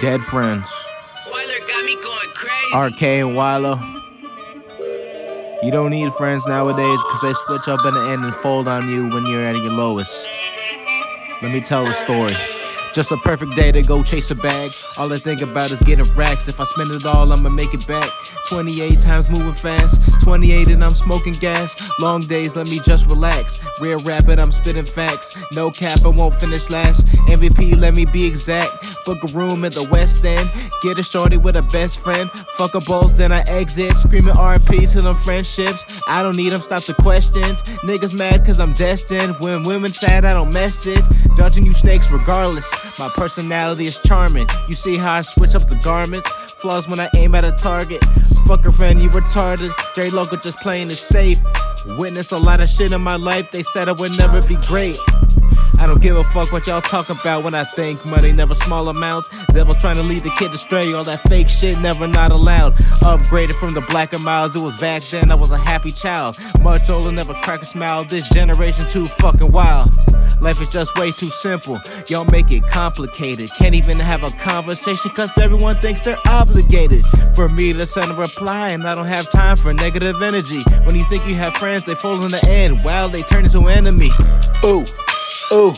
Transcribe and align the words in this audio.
Dead 0.00 0.20
friends. 0.20 0.68
Wylo 1.30 1.68
got 1.68 1.84
me 1.84 1.94
going 1.94 2.30
crazy. 2.34 2.72
Arkay 2.74 3.26
and 3.26 3.36
Wylo. 3.36 3.80
You 5.62 5.70
don't 5.70 5.90
need 5.90 6.12
friends 6.12 6.46
nowadays 6.46 7.02
because 7.04 7.22
they 7.22 7.32
switch 7.32 7.68
up 7.68 7.84
in 7.86 7.94
the 7.94 8.00
end 8.10 8.24
and 8.24 8.34
fold 8.34 8.68
on 8.68 8.88
you 8.88 9.08
when 9.08 9.24
you're 9.26 9.44
at 9.44 9.56
your 9.56 9.72
lowest. 9.72 10.28
Let 11.40 11.52
me 11.52 11.60
tell 11.60 11.86
a 11.86 11.92
story. 11.92 12.34
Just 12.96 13.12
a 13.12 13.16
perfect 13.18 13.54
day 13.54 13.70
to 13.72 13.82
go 13.82 14.02
chase 14.02 14.30
a 14.30 14.34
bag. 14.34 14.70
All 14.98 15.12
I 15.12 15.16
think 15.16 15.42
about 15.42 15.70
is 15.70 15.82
getting 15.82 16.10
racks. 16.14 16.48
If 16.48 16.58
I 16.58 16.64
spend 16.64 16.88
it 16.88 17.04
all, 17.04 17.30
I'ma 17.30 17.50
make 17.50 17.74
it 17.74 17.86
back. 17.86 18.08
28 18.48 19.02
times 19.02 19.28
moving 19.28 19.52
fast. 19.52 20.24
28 20.24 20.70
and 20.70 20.82
I'm 20.82 20.96
smoking 20.96 21.34
gas. 21.34 21.92
Long 22.00 22.20
days, 22.20 22.56
let 22.56 22.70
me 22.70 22.80
just 22.86 23.04
relax. 23.10 23.62
Real 23.82 23.98
rapid, 24.06 24.40
I'm 24.40 24.50
spitting 24.50 24.86
facts. 24.86 25.36
No 25.54 25.70
cap, 25.70 26.06
I 26.06 26.08
won't 26.08 26.36
finish 26.36 26.70
last. 26.70 27.08
MVP, 27.28 27.76
let 27.76 27.94
me 27.94 28.06
be 28.06 28.24
exact. 28.24 29.04
Book 29.04 29.18
a 29.24 29.36
room 29.36 29.66
at 29.66 29.72
the 29.72 29.86
West 29.92 30.24
End. 30.24 30.48
Get 30.80 30.98
a 30.98 31.04
shorty 31.04 31.36
with 31.36 31.56
a 31.56 31.62
best 31.76 32.00
friend. 32.00 32.30
Fuck 32.56 32.76
a 32.76 32.80
both, 32.88 33.14
then 33.18 33.30
I 33.30 33.44
exit. 33.48 33.92
Screaming 33.92 34.32
RP 34.32 34.90
to 34.92 35.02
them 35.02 35.16
friendships. 35.16 36.02
I 36.08 36.22
don't 36.22 36.36
need 36.36 36.48
them, 36.48 36.62
stop 36.62 36.82
the 36.84 36.94
questions. 36.94 37.62
Niggas 37.84 38.18
mad 38.18 38.46
cause 38.46 38.58
I'm 38.58 38.72
destined. 38.72 39.36
When 39.40 39.64
women 39.64 39.92
sad, 39.92 40.24
I 40.24 40.30
don't 40.30 40.54
message. 40.54 41.04
Judging 41.36 41.66
you 41.66 41.72
snakes 41.72 42.10
regardless. 42.10 42.85
My 42.98 43.10
personality 43.14 43.86
is 43.86 44.00
charming. 44.00 44.48
You 44.68 44.74
see 44.74 44.96
how 44.96 45.14
I 45.14 45.20
switch 45.22 45.54
up 45.54 45.68
the 45.68 45.80
garments? 45.84 46.30
Flaws 46.54 46.88
when 46.88 47.00
I 47.00 47.08
aim 47.16 47.34
at 47.34 47.44
a 47.44 47.52
target. 47.52 48.04
Fuck 48.46 48.64
a 48.64 48.72
friend, 48.72 49.02
you 49.02 49.10
retarded. 49.10 49.72
J 49.94 50.10
Loco 50.10 50.36
just 50.36 50.56
playing 50.58 50.88
it 50.88 50.96
safe. 50.96 51.38
Witness 51.98 52.32
a 52.32 52.38
lot 52.38 52.60
of 52.60 52.68
shit 52.68 52.92
in 52.92 53.00
my 53.02 53.16
life, 53.16 53.50
they 53.50 53.62
said 53.62 53.88
I 53.88 53.92
would 53.92 54.16
never 54.16 54.40
be 54.46 54.56
great. 54.66 54.98
I 55.86 55.88
don't 55.88 56.02
give 56.02 56.16
a 56.16 56.24
fuck 56.24 56.50
what 56.50 56.66
y'all 56.66 56.80
talk 56.80 57.10
about 57.10 57.44
when 57.44 57.54
I 57.54 57.62
think 57.62 58.04
money, 58.04 58.32
never 58.32 58.54
small 58.54 58.88
amounts. 58.88 59.28
Devils 59.52 59.78
trying 59.78 59.94
to 59.94 60.02
lead 60.02 60.18
the 60.18 60.34
kid 60.36 60.52
astray, 60.52 60.92
all 60.92 61.04
that 61.04 61.20
fake 61.28 61.46
shit 61.46 61.78
never 61.78 62.08
not 62.08 62.32
allowed. 62.32 62.74
Upgraded 63.06 63.54
from 63.60 63.72
the 63.72 63.82
Black 63.82 64.12
and 64.12 64.24
Milds, 64.24 64.56
it 64.56 64.64
was 64.64 64.74
back 64.80 65.04
then 65.04 65.30
I 65.30 65.36
was 65.36 65.52
a 65.52 65.56
happy 65.56 65.90
child. 65.90 66.38
Much 66.60 66.90
older, 66.90 67.12
never 67.12 67.34
crack 67.34 67.62
a 67.62 67.64
smile. 67.64 68.04
This 68.04 68.28
generation 68.30 68.88
too 68.88 69.04
fucking 69.04 69.52
wild. 69.52 69.88
Life 70.40 70.60
is 70.60 70.70
just 70.70 70.98
way 70.98 71.12
too 71.12 71.28
simple. 71.28 71.78
Y'all 72.08 72.26
make 72.32 72.50
it 72.50 72.64
complicated. 72.66 73.48
Can't 73.56 73.76
even 73.76 74.00
have 74.00 74.24
a 74.24 74.38
conversation 74.42 75.12
cause 75.12 75.38
everyone 75.38 75.78
thinks 75.78 76.04
they're 76.04 76.18
obligated. 76.26 77.02
For 77.36 77.48
me 77.48 77.72
to 77.72 77.86
send 77.86 78.10
a 78.10 78.14
reply, 78.14 78.70
and 78.70 78.84
I 78.84 78.96
don't 78.96 79.06
have 79.06 79.30
time 79.30 79.56
for 79.56 79.72
negative 79.72 80.20
energy. 80.20 80.58
When 80.84 80.96
you 80.96 81.04
think 81.04 81.28
you 81.28 81.36
have 81.36 81.54
friends, 81.54 81.84
they 81.84 81.94
fold 81.94 82.24
in 82.24 82.32
the 82.32 82.44
end. 82.48 82.84
Wow, 82.84 83.06
they 83.06 83.22
turn 83.22 83.44
into 83.44 83.68
enemy. 83.68 84.08
Ooh. 84.64 84.84
Ooh, 85.52 85.72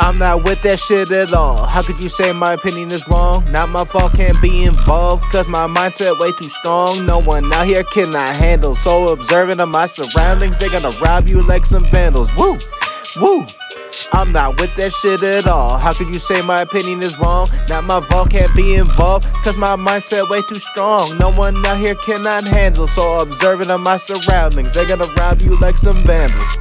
I'm 0.00 0.18
not 0.18 0.44
with 0.44 0.60
that 0.62 0.78
shit 0.78 1.10
at 1.10 1.32
all. 1.32 1.64
How 1.64 1.82
could 1.82 2.02
you 2.02 2.10
say 2.10 2.32
my 2.32 2.52
opinion 2.52 2.90
is 2.92 3.08
wrong? 3.08 3.44
Not 3.50 3.70
my 3.70 3.84
fault, 3.84 4.12
can't 4.14 4.36
be 4.42 4.64
involved. 4.64 5.24
Cause 5.32 5.48
my 5.48 5.66
mindset 5.66 6.18
way 6.20 6.30
too 6.32 6.48
strong. 6.48 7.06
No 7.06 7.20
one 7.20 7.50
out 7.52 7.66
here 7.66 7.82
cannot 7.84 8.36
handle. 8.36 8.74
So 8.74 9.12
observant 9.12 9.60
of 9.60 9.70
my 9.70 9.86
surroundings, 9.86 10.58
they 10.58 10.68
gonna 10.68 10.92
rob 11.00 11.28
you 11.28 11.40
like 11.42 11.64
some 11.64 11.84
vandals. 11.88 12.30
Woo, 12.36 12.58
woo. 13.20 13.46
I'm 14.12 14.32
not 14.32 14.60
with 14.60 14.74
that 14.76 14.92
shit 14.92 15.22
at 15.22 15.46
all. 15.46 15.78
How 15.78 15.92
could 15.92 16.08
you 16.08 16.20
say 16.20 16.42
my 16.42 16.60
opinion 16.62 17.02
is 17.02 17.18
wrong? 17.18 17.46
Not 17.68 17.84
my 17.84 18.00
fault, 18.00 18.30
can't 18.30 18.54
be 18.54 18.76
involved. 18.76 19.24
Cause 19.42 19.56
my 19.56 19.74
mindset 19.76 20.28
way 20.28 20.42
too 20.48 20.60
strong. 20.60 21.16
No 21.18 21.32
one 21.32 21.56
out 21.64 21.78
here 21.78 21.94
cannot 21.94 22.46
handle. 22.48 22.86
So 22.86 23.22
observant 23.22 23.70
of 23.70 23.80
my 23.80 23.96
surroundings, 23.96 24.74
they 24.74 24.86
gonna 24.86 25.08
rob 25.16 25.40
you 25.40 25.58
like 25.60 25.76
some 25.76 25.96
vandals. 26.04 26.58